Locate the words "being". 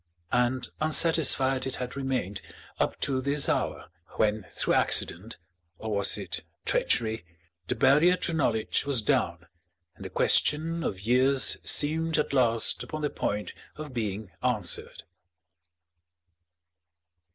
13.93-14.31